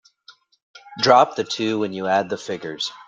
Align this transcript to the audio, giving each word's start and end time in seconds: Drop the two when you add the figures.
Drop 0.99 1.35
the 1.35 1.43
two 1.43 1.77
when 1.77 1.93
you 1.93 2.07
add 2.07 2.27
the 2.27 2.35
figures. 2.39 2.91